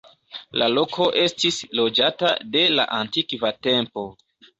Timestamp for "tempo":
3.69-4.07